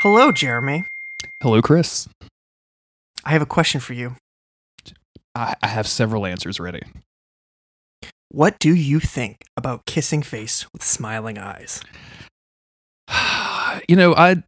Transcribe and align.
Hello, 0.00 0.32
Jeremy. 0.32 0.84
Hello, 1.40 1.62
Chris. 1.62 2.08
I 3.24 3.30
have 3.30 3.40
a 3.40 3.46
question 3.46 3.80
for 3.80 3.94
you. 3.94 4.16
I, 5.34 5.54
I 5.62 5.68
have 5.68 5.86
several 5.86 6.26
answers 6.26 6.58
ready. 6.60 6.82
What 8.30 8.58
do 8.58 8.74
you 8.74 9.00
think 9.00 9.44
about 9.56 9.86
kissing 9.86 10.22
face 10.22 10.66
with 10.72 10.82
smiling 10.82 11.38
eyes? 11.38 11.80
you 13.88 13.96
know, 13.96 14.14
I 14.14 14.42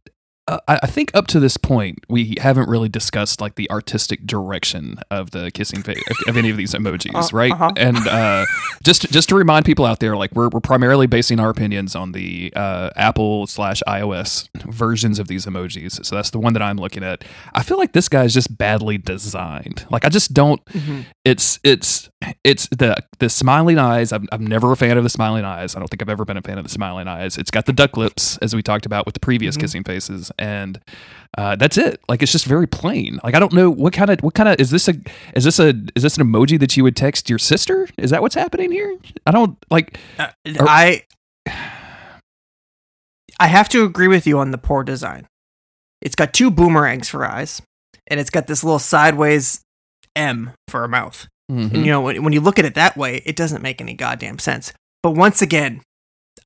uh, 0.51 0.77
I 0.83 0.87
think 0.87 1.11
up 1.13 1.27
to 1.27 1.39
this 1.39 1.57
point 1.57 1.99
we 2.09 2.35
haven't 2.39 2.67
really 2.69 2.89
discussed 2.89 3.41
like 3.41 3.55
the 3.55 3.69
artistic 3.71 4.25
direction 4.25 4.99
of 5.09 5.31
the 5.31 5.51
kissing 5.51 5.81
face 5.83 6.01
of, 6.27 6.37
any 6.37 6.49
of 6.49 6.57
these 6.57 6.73
emojis, 6.73 7.13
Uh, 7.15 7.37
right? 7.37 7.51
uh-huh. 7.51 7.71
And 7.77 7.97
uh, 8.07 8.45
just 8.83 9.09
just 9.11 9.29
to 9.29 9.35
remind 9.35 9.65
people 9.65 9.85
out 9.85 9.99
there, 9.99 10.15
like 10.17 10.31
we're 10.33 10.49
we're 10.49 10.59
primarily 10.59 11.07
basing 11.07 11.39
our 11.39 11.49
opinions 11.49 11.95
on 11.95 12.11
the 12.11 12.51
uh, 12.55 12.89
Apple 12.95 13.47
slash 13.47 13.81
iOS 13.87 14.49
versions 14.71 15.19
of 15.19 15.27
these 15.27 15.45
emojis. 15.45 16.03
So 16.05 16.15
that's 16.15 16.29
the 16.31 16.39
one 16.39 16.53
that 16.53 16.61
I'm 16.61 16.77
looking 16.77 17.03
at. 17.03 17.23
I 17.53 17.63
feel 17.63 17.77
like 17.77 17.93
this 17.93 18.09
guy 18.09 18.23
is 18.25 18.33
just 18.33 18.57
badly 18.57 18.97
designed. 18.97 19.85
Like 19.89 20.05
I 20.05 20.09
just 20.09 20.33
don't. 20.33 20.61
It's 21.25 21.59
it's 21.63 22.09
it's 22.43 22.67
the 22.69 22.95
the 23.19 23.29
smiling 23.29 23.77
eyes. 23.77 24.11
I'm 24.11 24.27
I'm 24.31 24.45
never 24.45 24.71
a 24.71 24.77
fan 24.77 24.97
of 24.97 25.03
the 25.03 25.09
smiling 25.09 25.45
eyes. 25.45 25.75
I 25.75 25.79
don't 25.79 25.87
think 25.87 26.01
I've 26.01 26.09
ever 26.09 26.25
been 26.25 26.37
a 26.37 26.41
fan 26.41 26.57
of 26.57 26.63
the 26.63 26.69
smiling 26.69 27.07
eyes. 27.07 27.37
It's 27.37 27.51
got 27.51 27.65
the 27.65 27.73
duck 27.73 27.97
lips, 27.97 28.37
as 28.41 28.55
we 28.55 28.61
talked 28.61 28.85
about 28.85 29.05
with 29.05 29.13
the 29.13 29.19
previous 29.19 29.55
Mhm. 29.57 29.61
kissing 29.61 29.83
faces, 29.83 30.31
and 30.41 30.79
uh, 31.37 31.55
that's 31.55 31.77
it. 31.77 32.01
Like 32.09 32.21
it's 32.21 32.31
just 32.31 32.45
very 32.45 32.67
plain. 32.67 33.19
Like 33.23 33.35
I 33.35 33.39
don't 33.39 33.53
know 33.53 33.69
what 33.69 33.93
kind 33.93 34.09
of 34.09 34.19
what 34.21 34.33
kind 34.33 34.49
of 34.49 34.59
is 34.59 34.69
this 34.71 34.89
a 34.89 34.95
is 35.35 35.45
this 35.45 35.59
a 35.59 35.69
is 35.95 36.03
this 36.03 36.17
an 36.17 36.25
emoji 36.27 36.59
that 36.59 36.75
you 36.75 36.83
would 36.83 36.95
text 36.97 37.29
your 37.29 37.39
sister? 37.39 37.87
Is 37.97 38.09
that 38.11 38.21
what's 38.21 38.35
happening 38.35 38.71
here? 38.71 38.97
I 39.25 39.31
don't 39.31 39.57
like. 39.69 39.97
Uh, 40.19 40.27
Or- 40.59 40.67
I 40.67 41.03
I 43.39 43.47
have 43.47 43.69
to 43.69 43.83
agree 43.83 44.07
with 44.07 44.27
you 44.27 44.37
on 44.39 44.51
the 44.51 44.57
poor 44.57 44.83
design. 44.83 45.27
It's 46.01 46.15
got 46.15 46.33
two 46.33 46.51
boomerangs 46.51 47.09
for 47.09 47.25
eyes, 47.25 47.61
and 48.07 48.19
it's 48.19 48.29
got 48.29 48.47
this 48.47 48.63
little 48.63 48.79
sideways 48.79 49.61
M 50.15 50.51
for 50.67 50.83
a 50.83 50.89
mouth. 50.89 51.27
Mhm. 51.51 51.73
And 51.73 51.85
you 51.85 51.91
know, 51.91 52.01
when, 52.01 52.23
when 52.23 52.33
you 52.33 52.41
look 52.41 52.59
at 52.59 52.65
it 52.65 52.75
that 52.75 52.97
way, 52.97 53.21
it 53.25 53.35
doesn't 53.35 53.61
make 53.61 53.81
any 53.81 53.93
goddamn 53.93 54.39
sense. 54.39 54.73
But 55.03 55.11
once 55.11 55.41
again, 55.41 55.81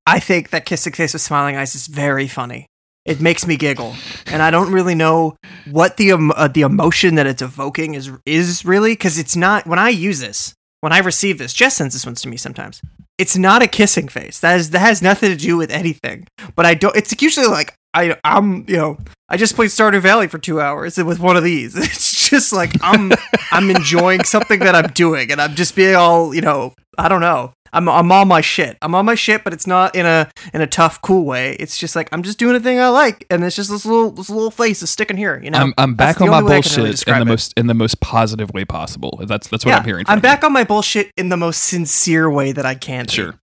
I 0.06 0.20
think 0.20 0.50
that 0.52 0.66
kissing 0.66 0.94
face 0.94 1.14
with 1.14 1.22
smiling 1.22 1.56
eyes 1.56 1.76
is 1.76 1.88
very 1.88 2.28
funny. 2.28 2.68
It 3.06 3.22
makes 3.22 3.46
me 3.46 3.56
giggle, 3.56 3.96
and 4.26 4.42
I 4.42 4.50
don't 4.50 4.72
really 4.72 4.96
know 4.96 5.38
what 5.70 5.98
the 5.98 6.12
um, 6.12 6.32
uh, 6.36 6.48
the 6.48 6.62
emotion 6.62 7.16
that 7.16 7.28
it's 7.28 7.42
evoking 7.42 7.94
is 7.94 8.12
is 8.26 8.66
really 8.66 8.94
because 8.94 9.20
it's 9.20 9.36
not. 9.36 9.68
When 9.68 9.78
I 9.78 9.90
use 9.90 10.20
this, 10.20 10.56
when 10.82 10.92
I 10.92 10.98
receive 11.00 11.38
this, 11.38 11.54
Jess 11.54 11.76
sends 11.76 11.94
this 11.94 12.06
one 12.06 12.16
to 12.16 12.28
me 12.28 12.38
sometimes. 12.38 12.82
It's 13.20 13.38
not 13.38 13.62
a 13.62 13.68
kissing 13.68 14.08
face. 14.08 14.40
That 14.40 14.60
is 14.60 14.72
that 14.72 14.80
has 14.80 15.04
nothing 15.04 15.30
to 15.30 15.36
do 15.36 15.56
with 15.56 15.70
anything. 15.70 16.28
But 16.56 16.66
I 16.66 16.74
don't. 16.74 16.96
It's 16.96 17.14
usually 17.22 17.46
like 17.46 17.76
I 17.94 18.18
I'm 18.24 18.66
you 18.68 18.78
know 18.78 18.98
I 19.30 19.38
just 19.38 19.56
played 19.56 19.70
Stardew 19.70 20.02
Valley 20.02 20.28
for 20.28 20.40
two 20.40 20.60
hours 20.60 20.98
with 20.98 21.20
one 21.20 21.38
of 21.38 21.44
these. 21.44 21.76
It's 22.26 22.30
just 22.30 22.54
like 22.54 22.72
I'm 22.82 23.12
I'm 23.52 23.70
enjoying 23.70 24.24
something 24.24 24.60
that 24.62 24.74
I'm 24.74 24.92
doing, 24.94 25.32
and 25.32 25.40
I'm 25.40 25.54
just 25.54 25.76
being 25.76 25.96
all 25.96 26.34
you 26.34 26.42
know. 26.42 26.74
I 26.98 27.08
don't 27.08 27.22
know. 27.22 27.54
I'm 27.76 27.88
I'm 27.90 28.12
on 28.12 28.28
my 28.28 28.42
shit. 28.42 28.78
I'm 28.82 28.96
on 28.96 29.06
my 29.06 29.16
shit, 29.16 29.44
but 29.44 29.54
it's 29.54 29.68
not 29.68 29.96
in 29.96 30.06
a 30.06 30.30
in 30.54 30.62
a 30.62 30.68
tough, 30.68 31.02
cool 31.02 31.26
way. 31.26 31.56
It's 31.60 31.78
just 31.78 31.96
like 31.96 32.10
I'm 32.12 32.24
just 32.24 32.40
doing 32.40 32.56
a 32.56 32.60
thing 32.60 32.80
I 32.80 32.88
like, 32.90 33.26
and 33.30 33.44
it's 33.44 33.56
just 33.56 33.70
this 33.70 33.86
little 33.86 34.12
this 34.12 34.30
little 34.30 34.52
face 34.52 34.82
is 34.82 34.90
sticking 34.90 35.18
here. 35.18 35.40
You 35.44 35.52
know, 35.52 35.60
I'm, 35.60 35.74
I'm 35.78 35.96
back 35.96 36.22
on 36.22 36.30
my 36.30 36.38
only 36.40 36.50
way 36.52 36.58
I 36.58 36.62
can 36.62 36.72
really 36.78 36.90
bullshit 36.92 37.08
in 37.08 37.16
the 37.16 37.22
it. 37.22 37.26
most 37.26 37.54
in 37.58 37.68
the 37.68 37.74
most 37.74 38.00
positive 38.00 38.52
way 38.54 38.66
possible. 38.66 39.20
That's 39.28 39.48
that's 39.50 39.66
what 39.66 39.72
yeah, 39.72 39.78
I'm 39.80 39.86
hearing. 39.86 40.06
From 40.06 40.14
I'm 40.14 40.18
you. 40.20 40.24
back 40.24 40.44
on 40.44 40.54
my 40.54 40.64
bullshit 40.64 41.12
in 41.18 41.30
the 41.30 41.38
most 41.38 41.64
sincere 41.64 42.30
way 42.30 42.52
that 42.54 42.66
I 42.66 42.76
can. 42.76 43.06
be. 43.06 43.12
Sure. 43.12 43.36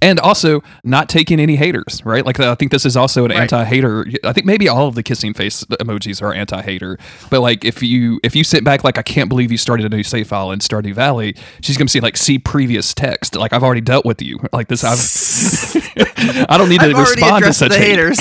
And 0.00 0.18
also 0.20 0.62
not 0.84 1.08
taking 1.08 1.38
any 1.38 1.56
haters, 1.56 2.02
right? 2.04 2.24
Like 2.26 2.38
I 2.40 2.54
think 2.54 2.70
this 2.72 2.84
is 2.86 2.96
also 2.96 3.24
an 3.24 3.30
Right. 3.32 3.40
anti-hater. 3.42 4.06
I 4.24 4.32
think 4.32 4.46
maybe 4.46 4.68
all 4.68 4.86
of 4.88 4.94
the 4.94 5.02
kissing 5.02 5.32
face 5.32 5.64
emojis 5.64 6.20
are 6.22 6.32
anti-hater. 6.34 6.98
But 7.30 7.40
like 7.40 7.64
if 7.64 7.82
you 7.82 8.20
if 8.22 8.34
you 8.36 8.44
sit 8.44 8.62
back 8.64 8.84
like 8.84 8.98
I 8.98 9.02
can't 9.02 9.28
believe 9.28 9.50
you 9.50 9.58
started 9.58 9.86
a 9.86 9.88
new 9.96 10.02
save 10.02 10.28
file 10.28 10.50
in 10.52 10.58
Stardew 10.58 10.94
Valley, 10.94 11.34
she's 11.62 11.76
gonna 11.76 11.88
see 11.88 12.00
like 12.00 12.16
see 12.16 12.38
previous 12.38 12.92
text. 12.94 13.36
Like 13.36 13.52
I've 13.52 13.62
already 13.62 13.71
dealt 13.80 14.04
with 14.04 14.22
you. 14.22 14.38
Like 14.52 14.68
this 14.68 14.84
I've 14.84 14.98
I 16.50 16.56
don't 16.58 16.68
need 16.68 16.80
to 16.80 16.86
I've 16.86 16.98
respond 16.98 17.44
to 17.44 17.52
such 17.52 17.72
the 17.72 17.78
hate. 17.78 17.90
haters. 17.90 18.18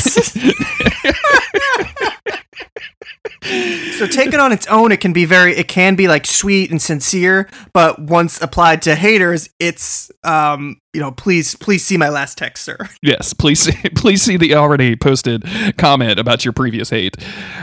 so 3.97 4.07
taken 4.07 4.39
on 4.39 4.51
its 4.51 4.67
own, 4.67 4.91
it 4.91 5.01
can 5.01 5.13
be 5.13 5.25
very, 5.25 5.55
it 5.55 5.67
can 5.67 5.95
be 5.95 6.07
like 6.07 6.25
sweet 6.25 6.71
and 6.71 6.81
sincere, 6.81 7.49
but 7.73 7.99
once 7.99 8.41
applied 8.41 8.81
to 8.83 8.95
haters, 8.95 9.49
it's, 9.59 10.11
um, 10.23 10.79
you 10.93 10.99
know, 10.99 11.11
please, 11.11 11.55
please 11.55 11.85
see 11.85 11.97
my 11.97 12.09
last 12.09 12.37
text, 12.37 12.63
sir. 12.63 12.77
Yes, 13.01 13.33
please 13.33 13.59
see, 13.59 13.89
please 13.95 14.21
see 14.21 14.37
the 14.37 14.55
already 14.55 14.95
posted 14.95 15.43
comment 15.77 16.19
about 16.19 16.45
your 16.45 16.53
previous 16.53 16.89
hate. 16.89 17.15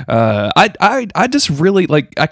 Uh, 0.08 0.50
I 0.56 0.72
I 0.80 1.06
I 1.14 1.26
just 1.26 1.50
really 1.50 1.86
like 1.86 2.18
I. 2.18 2.28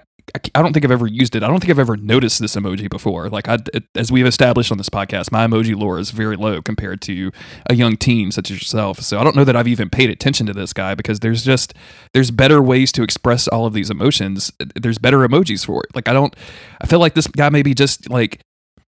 I 0.54 0.60
don't 0.60 0.72
think 0.72 0.84
I've 0.84 0.90
ever 0.90 1.06
used 1.06 1.36
it. 1.36 1.42
I 1.42 1.46
don't 1.46 1.60
think 1.60 1.70
I've 1.70 1.78
ever 1.78 1.96
noticed 1.96 2.40
this 2.40 2.56
emoji 2.56 2.90
before. 2.90 3.28
Like, 3.28 3.48
I, 3.48 3.58
as 3.94 4.10
we've 4.10 4.26
established 4.26 4.72
on 4.72 4.78
this 4.78 4.88
podcast, 4.88 5.30
my 5.30 5.46
emoji 5.46 5.78
lore 5.78 5.98
is 5.98 6.10
very 6.10 6.36
low 6.36 6.60
compared 6.60 7.00
to 7.02 7.30
a 7.70 7.74
young 7.74 7.96
teen 7.96 8.32
such 8.32 8.50
as 8.50 8.58
yourself. 8.58 8.98
So 9.00 9.18
I 9.18 9.24
don't 9.24 9.36
know 9.36 9.44
that 9.44 9.54
I've 9.54 9.68
even 9.68 9.88
paid 9.88 10.10
attention 10.10 10.46
to 10.46 10.52
this 10.52 10.72
guy 10.72 10.94
because 10.94 11.20
there's 11.20 11.44
just 11.44 11.74
there's 12.12 12.30
better 12.30 12.60
ways 12.60 12.90
to 12.92 13.02
express 13.02 13.46
all 13.48 13.66
of 13.66 13.72
these 13.72 13.88
emotions. 13.88 14.52
There's 14.74 14.98
better 14.98 15.18
emojis 15.18 15.64
for 15.64 15.82
it. 15.84 15.94
Like, 15.94 16.08
I 16.08 16.12
don't. 16.12 16.34
I 16.80 16.86
feel 16.86 16.98
like 16.98 17.14
this 17.14 17.28
guy 17.28 17.48
maybe 17.48 17.72
just 17.72 18.10
like 18.10 18.40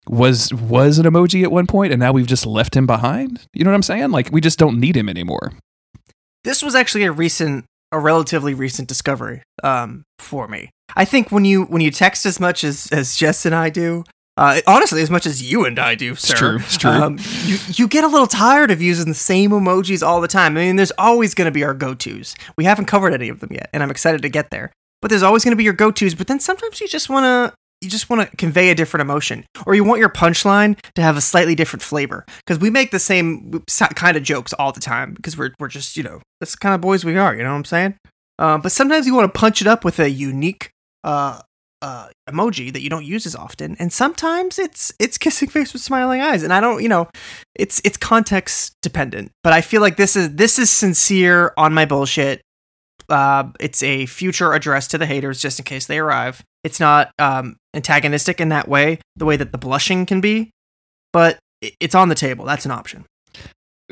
was 0.08 0.54
was 0.54 1.00
an 1.00 1.06
emoji 1.06 1.44
at 1.44 1.52
one 1.52 1.66
point 1.66 1.94
and 1.94 2.00
now 2.00 2.12
we've 2.12 2.28
just 2.28 2.46
left 2.46 2.76
him 2.76 2.86
behind 2.86 3.48
you 3.54 3.64
know 3.64 3.72
what 3.72 3.76
i'm 3.76 3.82
saying 3.82 4.12
like 4.12 4.30
we 4.34 4.42
just 4.42 4.60
don't 4.60 4.78
need 4.78 4.98
him 4.98 5.08
anymore 5.08 5.54
This 6.44 6.62
was 6.62 6.76
actually 6.76 7.06
a 7.06 7.12
recent, 7.12 7.64
a 7.92 8.00
relatively 8.00 8.54
recent 8.54 8.90
discovery, 8.90 9.44
um, 9.64 10.04
for 10.20 10.48
me. 10.50 10.72
I 10.96 11.06
think 11.06 11.32
when 11.32 11.46
you, 11.46 11.64
when 11.64 11.82
you 11.82 11.92
text 11.92 12.26
as 12.26 12.40
much 12.40 12.64
as, 12.64 12.88
as 12.92 13.16
Jess 13.16 13.46
and 13.46 13.56
I 13.56 13.70
do, 13.70 14.04
uh, 14.36 14.62
honestly, 14.66 15.02
as 15.02 15.12
much 15.12 15.28
as 15.28 15.44
you 15.44 15.66
and 15.66 15.78
I 15.78 15.94
do, 15.94 16.16
sir. 16.16 16.34
true, 16.36 16.58
it's 16.58 16.78
true. 16.78 16.90
Um, 16.90 17.20
you, 17.44 17.58
you 17.68 17.88
get 17.88 18.04
a 18.04 18.08
little 18.08 18.26
tired 18.26 18.72
of 18.72 18.82
using 18.82 19.08
the 19.08 19.14
same 19.14 19.52
emojis 19.52 20.06
all 20.06 20.22
the 20.22 20.28
time. 20.28 20.58
I 20.58 20.62
mean, 20.62 20.76
there's 20.76 20.92
always 20.98 21.36
going 21.36 21.46
to 21.46 21.52
be 21.52 21.64
our 21.64 21.76
go 21.76 21.94
tos. 21.94 22.36
We 22.58 22.64
haven't 22.64 22.86
covered 22.86 23.14
any 23.14 23.30
of 23.30 23.42
them 23.42 23.50
yet, 23.52 23.70
and 23.74 23.84
I'm 23.84 23.92
excited 23.92 24.24
to 24.24 24.30
get 24.30 24.50
there. 24.50 24.72
But 25.02 25.10
there's 25.10 25.22
always 25.22 25.44
going 25.44 25.52
to 25.52 25.58
be 25.58 25.64
your 25.64 25.74
go 25.74 25.92
tos. 25.92 26.16
But 26.16 26.28
then 26.28 26.40
sometimes 26.40 26.82
you 26.82 26.88
just 26.88 27.10
want 27.10 27.26
to. 27.26 27.56
You 27.82 27.90
just 27.90 28.10
want 28.10 28.32
to 28.32 28.38
convey 28.38 28.70
a 28.70 28.76
different 28.76 29.02
emotion, 29.02 29.44
or 29.66 29.76
you 29.76 29.84
want 29.84 30.00
your 30.00 30.10
punchline 30.10 30.80
to 30.96 31.02
have 31.02 31.18
a 31.18 31.22
slightly 31.22 31.54
different 31.54 31.84
flavor. 31.84 32.26
Because 32.38 32.58
we 32.58 32.70
make 32.70 32.92
the 32.92 33.00
same 33.00 33.62
kind 33.68 34.16
of 34.16 34.24
jokes 34.24 34.54
all 34.54 34.72
the 34.72 34.80
time, 34.80 35.14
because 35.14 35.38
we're 35.38 35.54
we're 35.60 35.68
just 35.68 35.98
you 35.98 36.02
know 36.02 36.22
that's 36.40 36.54
the 36.54 36.60
kind 36.60 36.74
of 36.74 36.80
boys 36.80 37.04
we 37.04 37.18
are. 37.18 37.36
You 37.36 37.44
know 37.44 37.50
what 37.50 37.58
I'm 37.58 37.66
saying? 37.66 37.98
Uh, 38.40 38.58
but 38.58 38.72
sometimes 38.72 39.06
you 39.06 39.14
want 39.14 39.32
to 39.32 39.38
punch 39.38 39.62
it 39.62 39.68
up 39.68 39.84
with 39.84 40.00
a 40.00 40.10
unique 40.10 40.72
uh, 41.04 41.42
uh, 41.82 42.08
emoji 42.30 42.72
that 42.72 42.82
you 42.82 42.90
don't 42.90 43.06
use 43.06 43.26
as 43.26 43.36
often, 43.36 43.76
and 43.78 43.92
sometimes 43.92 44.58
it's 44.58 44.94
it's 45.00 45.18
kissing 45.18 45.50
face 45.56 45.74
with 45.74 45.82
smiling 45.82 46.22
eyes. 46.22 46.44
And 46.44 46.54
I 46.54 46.62
don't, 46.62 46.82
you 46.82 46.90
know, 46.90 47.10
it's 47.56 47.82
it's 47.84 47.98
context 47.98 48.74
dependent. 48.82 49.32
But 49.44 49.54
I 49.54 49.62
feel 49.62 49.82
like 49.82 49.98
this 49.98 50.16
is 50.16 50.36
this 50.36 50.58
is 50.58 50.70
sincere 50.70 51.54
on 51.58 51.74
my 51.74 51.86
bullshit. 51.86 52.42
Uh, 53.10 53.50
it's 53.60 53.84
a 53.84 54.06
future 54.06 54.54
address 54.54 54.88
to 54.88 54.98
the 54.98 55.06
haters, 55.06 55.42
just 55.42 55.60
in 55.60 55.66
case 55.66 55.86
they 55.86 56.00
arrive. 56.00 56.42
It's 56.64 56.80
not 56.80 57.12
um, 57.20 57.58
antagonistic 57.74 58.40
in 58.40 58.50
that 58.50 58.70
way, 58.70 59.00
the 59.18 59.26
way 59.26 59.36
that 59.36 59.52
the 59.52 59.58
blushing 59.58 60.06
can 60.06 60.22
be, 60.22 60.52
but 61.12 61.38
it's 61.62 61.96
on 61.96 62.08
the 62.08 62.16
table. 62.16 62.46
That's 62.46 62.66
an 62.66 62.72
option. 62.72 63.06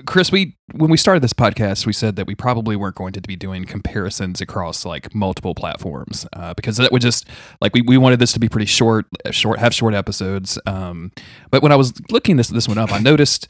Chris 0.05 0.31
we 0.31 0.55
when 0.73 0.89
we 0.89 0.95
started 0.97 1.21
this 1.21 1.33
podcast 1.33 1.85
we 1.85 1.91
said 1.93 2.15
that 2.15 2.25
we 2.25 2.33
probably 2.33 2.75
weren't 2.77 2.95
going 2.95 3.11
to 3.11 3.19
be 3.21 3.35
doing 3.35 3.65
comparisons 3.65 4.39
across 4.39 4.85
like 4.85 5.13
multiple 5.13 5.53
platforms 5.53 6.25
uh, 6.33 6.53
because 6.53 6.77
that 6.77 6.91
would 6.93 7.01
just 7.01 7.27
like 7.59 7.73
we, 7.73 7.81
we 7.81 7.97
wanted 7.97 8.17
this 8.17 8.31
to 8.31 8.39
be 8.39 8.47
pretty 8.47 8.65
short 8.65 9.05
short 9.31 9.59
have 9.59 9.73
short 9.73 9.93
episodes 9.93 10.57
um, 10.65 11.11
but 11.51 11.61
when 11.61 11.71
i 11.73 11.75
was 11.75 11.93
looking 12.09 12.37
this 12.37 12.47
this 12.47 12.67
one 12.69 12.77
up 12.77 12.91
i 12.93 12.99
noticed 12.99 13.47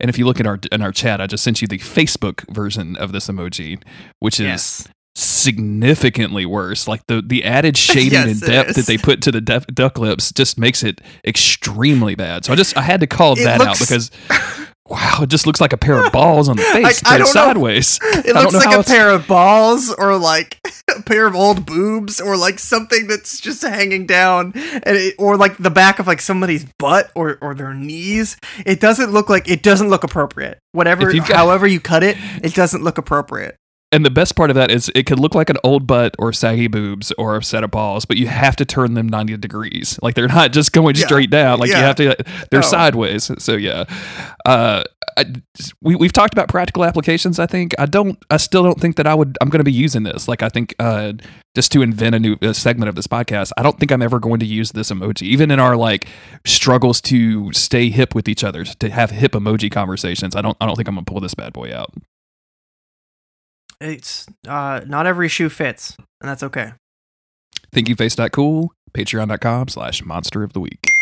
and 0.00 0.10
if 0.10 0.18
you 0.18 0.26
look 0.26 0.40
at 0.40 0.46
our 0.46 0.58
in 0.72 0.82
our 0.82 0.90
chat 0.92 1.20
i 1.20 1.26
just 1.28 1.44
sent 1.44 1.62
you 1.62 1.68
the 1.68 1.78
facebook 1.78 2.44
version 2.52 2.96
of 2.96 3.12
this 3.12 3.28
emoji 3.28 3.80
which 4.18 4.40
is 4.40 4.46
Yes. 4.46 4.88
significantly 5.16 6.44
worse. 6.44 6.88
Like 6.88 7.06
the 7.06 7.22
the 7.24 7.44
added 7.44 7.76
shading 7.88 8.12
Yes, 8.12 8.26
and 8.32 8.40
depth 8.40 8.74
that 8.74 8.86
they 8.86 8.98
put 8.98 9.22
to 9.22 9.30
the 9.32 9.40
def- 9.40 9.66
duck 9.68 9.96
lips 9.96 10.32
just 10.32 10.58
makes 10.58 10.82
it 10.82 11.00
extremely 11.24 12.16
bad. 12.16 12.44
So 12.44 12.52
I 12.52 12.56
just 12.56 12.76
I 12.76 12.82
had 12.82 12.98
to 13.00 13.06
call 13.06 13.34
It 13.38 13.44
that 13.44 13.60
out 13.60 13.78
because 13.78 14.10
Wow, 14.86 15.20
it 15.22 15.30
just 15.30 15.46
looks 15.46 15.62
like 15.62 15.72
a 15.72 15.78
pair 15.78 16.04
of 16.04 16.12
balls 16.12 16.48
on 16.48 16.56
the 16.56 16.62
face, 16.72 17.02
Like, 17.02 17.12
I 17.12 17.16
don't 17.18 17.26
know. 17.26 17.32
sideways. 17.32 17.98
It 18.02 18.26
I 18.36 18.42
don't 18.42 18.42
looks 18.42 18.52
know 18.52 18.58
like 18.58 18.76
a 18.76 18.80
it's- 18.80 18.88
pair 18.88 19.10
of 19.10 19.26
balls 19.26 19.94
or 19.94 20.18
like 20.18 20.60
a 20.94 21.00
pair 21.02 21.26
of 21.26 21.34
old 21.34 21.64
boobs 21.64 22.20
or 22.20 22.36
like 22.36 22.58
something 22.58 23.06
that's 23.06 23.40
just 23.40 23.62
hanging 23.62 24.06
down 24.06 24.52
and 24.54 24.96
it, 24.96 25.14
or 25.18 25.38
like 25.38 25.56
the 25.56 25.70
back 25.70 25.98
of 26.00 26.06
like 26.06 26.20
somebody's 26.20 26.66
butt 26.78 27.10
or 27.14 27.38
or 27.40 27.54
their 27.54 27.72
knees. 27.72 28.36
It 28.66 28.78
doesn't 28.80 29.10
look 29.10 29.30
like 29.30 29.48
it 29.48 29.62
doesn't 29.62 29.88
look 29.88 30.04
appropriate. 30.04 30.58
Whatever 30.72 31.10
however 31.22 31.66
you 31.66 31.80
cut 31.80 32.02
it, 32.02 32.18
it 32.42 32.54
doesn't 32.54 32.82
look 32.84 32.98
appropriate. 32.98 33.56
And 33.92 34.04
the 34.04 34.10
best 34.10 34.34
part 34.34 34.50
of 34.50 34.56
that 34.56 34.72
is 34.72 34.90
it 34.96 35.06
could 35.06 35.20
look 35.20 35.36
like 35.36 35.50
an 35.50 35.56
old 35.62 35.86
butt 35.86 36.16
or 36.18 36.32
saggy 36.32 36.66
boobs 36.66 37.12
or 37.16 37.36
a 37.36 37.44
set 37.44 37.62
of 37.62 37.70
balls, 37.70 38.04
but 38.04 38.16
you 38.16 38.26
have 38.26 38.56
to 38.56 38.64
turn 38.64 38.94
them 38.94 39.08
90 39.08 39.36
degrees. 39.36 40.00
Like 40.02 40.16
they're 40.16 40.26
not 40.26 40.52
just 40.52 40.72
going 40.72 40.96
Yeah. 40.96 41.06
straight 41.06 41.30
down. 41.30 41.60
Like 41.60 41.68
you 41.68 41.76
have 41.76 41.94
to, 41.96 42.16
they're 42.50 42.58
Oh. 42.58 42.62
sideways. 42.62 43.30
So 43.38 43.52
yeah. 43.54 43.84
Uh, 44.44 44.82
I, 45.16 45.26
we, 45.80 45.94
we've 45.94 46.12
talked 46.12 46.34
about 46.34 46.48
practical 46.48 46.84
applications. 46.84 47.38
I 47.38 47.46
think 47.46 47.72
I 47.78 47.86
don't, 47.86 48.18
I 48.30 48.36
still 48.36 48.64
don't 48.64 48.80
think 48.80 48.96
that 48.96 49.06
I 49.06 49.14
would, 49.14 49.38
I'm 49.40 49.48
going 49.48 49.60
to 49.60 49.64
be 49.64 49.70
using 49.70 50.02
this. 50.02 50.26
Like 50.26 50.42
I 50.42 50.48
think, 50.48 50.74
uh, 50.80 51.12
just 51.54 51.70
to 51.70 51.82
invent 51.82 52.16
a 52.16 52.18
new 52.18 52.36
uh 52.42 52.52
segment 52.52 52.88
of 52.88 52.96
this 52.96 53.06
podcast, 53.06 53.52
I 53.56 53.62
don't 53.62 53.78
think 53.78 53.92
I'm 53.92 54.02
ever 54.02 54.18
going 54.18 54.40
to 54.40 54.46
use 54.46 54.72
this 54.72 54.90
emoji, 54.90 55.22
even 55.22 55.52
in 55.52 55.60
our 55.60 55.76
like 55.76 56.08
struggles 56.44 57.00
to 57.02 57.52
stay 57.52 57.90
hip 57.90 58.12
with 58.12 58.28
each 58.28 58.42
other, 58.42 58.64
to 58.64 58.90
have 58.90 59.12
hip 59.12 59.32
emoji 59.32 59.70
conversations. 59.70 60.34
I 60.34 60.42
don't, 60.42 60.56
I 60.60 60.66
don't 60.66 60.74
think 60.74 60.88
I'm 60.88 60.96
going 60.96 61.04
to 61.04 61.12
pull 61.12 61.20
this 61.20 61.34
bad 61.34 61.52
boy 61.52 61.72
out. 61.72 61.92
It's 63.80 64.26
uh 64.48 64.80
not 64.86 65.06
every 65.06 65.28
shoe 65.28 65.48
fits, 65.48 65.96
and 66.20 66.28
that's 66.28 66.42
okay. 66.42 66.72
Thank 67.72 67.88
you, 67.88 67.96
face.cool, 67.96 68.72
patreon.com 68.92 69.68
slash 69.68 70.04
monster 70.04 70.44
of 70.44 70.52
the 70.52 70.60
week. 70.60 70.93